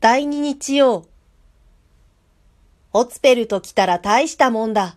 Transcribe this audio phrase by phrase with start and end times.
[0.00, 1.08] 第二日曜。
[2.92, 4.96] オツペルと来たら大したもんだ。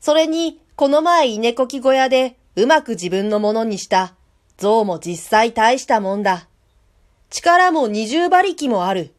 [0.00, 4.14] それに、この前稲こき小屋でうまく自分のものにした
[4.56, 6.48] 象も実際大したもんだ。
[7.28, 9.12] 力も二重馬力もある。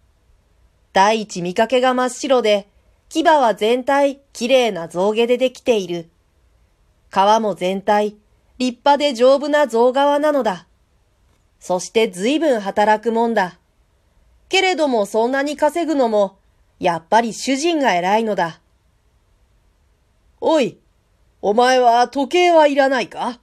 [0.93, 2.67] 第一見かけが真っ白で、
[3.09, 6.09] 牙は全体綺麗な象毛でできている。
[7.11, 8.15] 皮も全体
[8.57, 10.65] 立派で丈夫な象側なのだ。
[11.59, 13.59] そして随分働くもんだ。
[14.49, 16.37] けれどもそんなに稼ぐのも、
[16.79, 18.61] やっぱり主人が偉いのだ。
[20.39, 20.77] おい、
[21.41, 23.39] お前は時計はいらないか？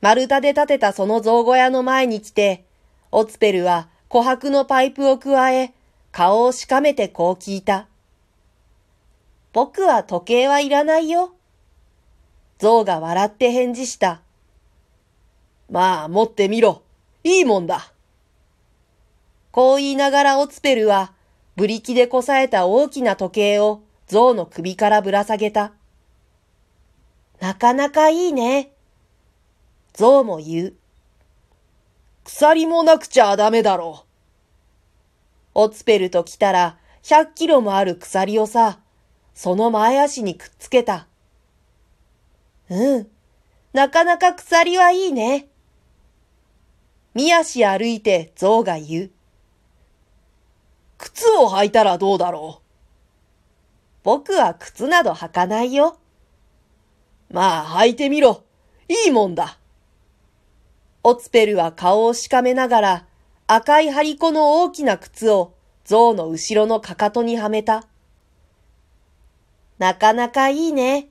[0.00, 2.64] 丸太で建てたその象小屋の前に来て、
[3.10, 5.72] オツペルは琥珀のパイプを加え、
[6.12, 7.86] 顔をしかめてこう聞いた。
[9.52, 11.32] 僕は時計はいらないよ。
[12.58, 14.20] 象が笑って返事した。
[15.70, 16.82] まあ、持ってみろ。
[17.24, 17.92] いいもんだ。
[19.52, 21.12] こう言いながらオツペルは、
[21.56, 25.72] ブリキでこさえた大きな時計を象の首からぶら下げた。
[27.40, 28.72] なかなかいいね。
[29.92, 30.74] 象も言う。
[32.24, 34.06] 鎖もなくちゃダメだろう。
[35.54, 38.78] オツペルと来たら100キロもある鎖をさ、
[39.34, 41.06] その前足にくっつけた。
[42.68, 43.08] うん。
[43.72, 45.48] なかなか鎖はいいね。
[47.14, 49.10] 見足歩いて象が言う。
[51.00, 52.62] 靴を履いたらどうだろう？
[54.04, 55.98] 僕は靴など履かないよ。
[57.30, 58.44] まあ履いてみろ。
[58.86, 59.58] いいもんだ。
[61.02, 63.06] オツペルは顔をしかめながら
[63.46, 67.86] 赤い張り子の大きな靴を象の後ろのかかとにはめた。
[69.78, 71.08] なかなかいいね。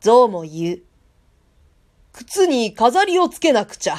[0.00, 0.82] 象も言う。
[2.14, 3.96] 靴に飾りをつけなくちゃ。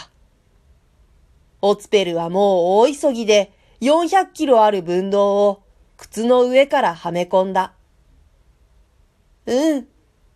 [1.62, 5.64] オツペルはもう大急ぎで400キロある分動を
[5.98, 7.74] 靴の上からはめ込んだ。
[9.46, 9.88] うん、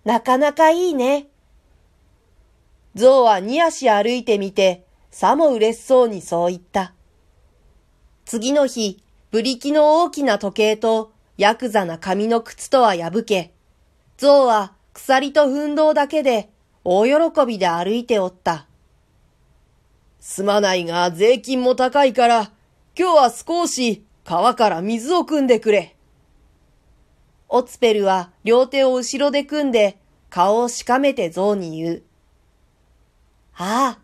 [0.06, 1.28] なかなかいいね。
[2.96, 6.94] 象は二足歩いてみて、さも嬉しそうにそう言った。
[8.26, 13.54] 次の日、ブリキの大きな時計とヤクザな紙の靴とは破け、
[14.18, 16.50] 象は鎖と奮闘だけで
[16.84, 18.68] 大喜びで歩いておった。
[20.20, 22.52] すまないが税金も高いから、
[23.00, 25.96] 今日は少し川から水を汲んでくれ。
[27.48, 29.98] オツペルは両手を後ろで組んで
[30.30, 32.04] 顔をしかめて象に言う。
[33.56, 34.00] ああ、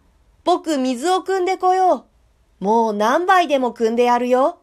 [0.45, 2.05] 僕水を汲んでこよ
[2.61, 2.63] う。
[2.63, 4.61] もう何杯でも汲んでやるよ。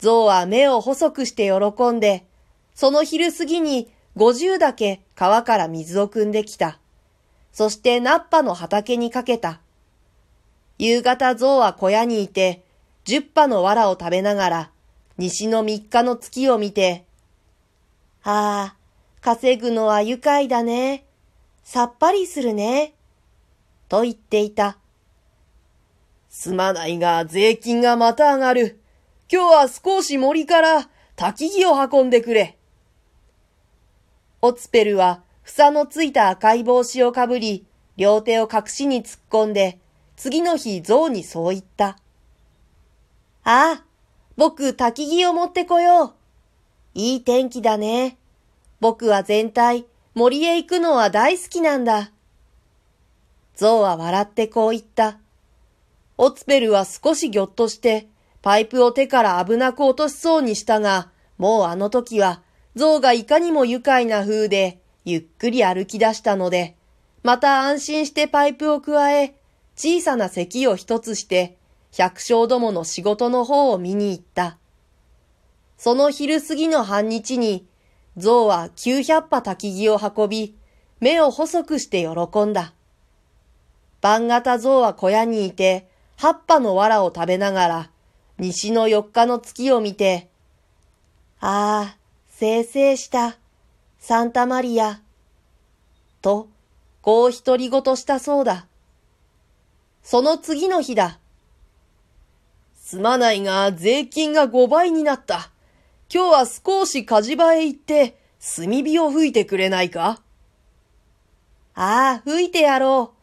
[0.00, 2.26] 象は目を細くして喜んで、
[2.74, 6.80] その昼過ぎに五十だけ川から水を汲んできた。
[7.52, 9.60] そしてナッパの畑にかけた。
[10.78, 12.64] 夕方象は小屋にいて、
[13.04, 14.70] 十羽の藁を食べながら、
[15.16, 17.04] 西の三日の月を見て、
[18.22, 18.76] ああ、
[19.20, 21.04] 稼ぐのは愉快だね。
[21.62, 22.94] さっぱりするね。
[23.88, 24.78] と言っていた。
[26.28, 28.80] すまないが税金がまた上がる。
[29.32, 32.56] 今日は少し森から焚き木を運んでくれ。
[34.42, 37.66] オツペルは房のついた赤い帽子をかぶり、
[37.96, 39.78] 両手を隠しに突っ込んで、
[40.16, 41.98] 次の日象にそう言った。
[43.44, 43.84] ああ、
[44.36, 46.14] 僕焚き木を持ってこよう。
[46.94, 48.18] いい天気だね。
[48.80, 52.10] 僕は全体、森へ行くのは大好きなんだ。
[53.54, 55.18] 象は笑ってこう言った。
[56.16, 58.08] オツペルは少しぎょっとして、
[58.42, 62.42] パイプを手から危なく落としそうにしたが、もうあの時は、
[62.74, 66.76] 象がいかにも愉快な風で、ゆっくり歩き出したので、
[67.22, 69.34] また安心してパイプを加え、
[69.76, 71.56] 小さな席を一つして、
[71.96, 74.58] 百姓どもの仕事の方を見に行った。
[75.76, 77.66] その昼過ぎの半日に、
[78.16, 80.56] 象は九百羽焚き木を運び、
[81.00, 82.74] 目を細くして喜んだ。
[84.00, 87.90] 晩型象は小屋にいて、葉っぱの藁を食べながら、
[88.38, 90.28] 西の四日の月を見て、
[91.40, 91.96] ああ、
[92.28, 93.38] せいせいした、
[93.98, 95.00] サンタマリア。
[96.20, 96.48] と、
[97.00, 98.66] こう独り言したそうだ。
[100.02, 101.19] その次の日だ。
[102.90, 105.52] すまないが、税金が5倍になった。
[106.12, 108.18] 今日は少し火事場へ行って、
[108.56, 110.20] 炭火を吹いてくれないか？
[111.76, 113.16] ああ、吹いてやろう。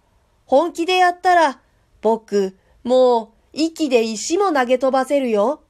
[0.45, 1.59] 本気でやったら、
[2.01, 2.55] 僕、
[2.85, 5.61] もう、息で石も投げ飛ばせるよ。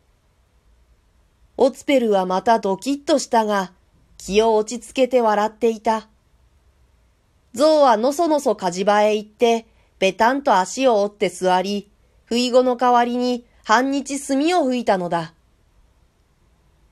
[1.58, 3.72] オツペルはまたドキッとしたが、
[4.20, 6.08] 気を落ち着けて笑っていた。
[7.56, 9.66] 象はのそのそ火事場へ行って、
[9.98, 11.90] べたんと足を折って座り、
[12.26, 15.34] 不意後の代わりに半日炭を吹いたのだ。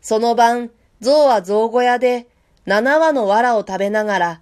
[0.02, 2.28] その晩、象は象小屋で
[2.66, 4.42] 七羽の藁を食べながら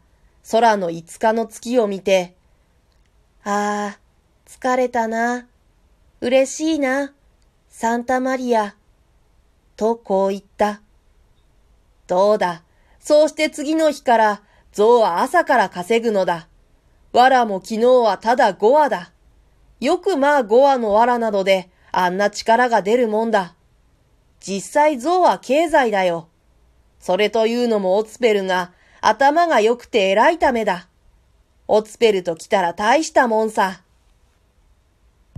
[0.51, 2.33] 空の五日の月を見て、
[3.43, 3.99] ああ、
[4.47, 5.45] 疲れたな。
[6.21, 7.13] 嬉しいな。
[7.69, 8.73] サンタマリア。
[9.75, 10.81] とこう言った。
[12.07, 12.63] どうだ。
[12.99, 14.41] そうして次の日から
[14.71, 16.47] 象は朝から稼ぐのだ。
[17.11, 19.11] 藁も昨日はただ5羽だ。
[19.79, 23.53] よくまあ5羽の藁などであんな力が出るもんだ。
[24.39, 26.27] 実際象は経済だよ。
[26.99, 30.89] それというのもオツペルが頭が良くて偉いためだ。
[31.67, 33.82] オツペルと来たら大したもんさ。